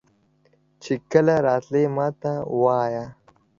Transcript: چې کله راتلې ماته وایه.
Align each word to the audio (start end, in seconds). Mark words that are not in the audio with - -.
چې 0.83 0.93
کله 1.11 1.35
راتلې 1.47 1.83
ماته 1.95 2.33
وایه. 2.61 3.05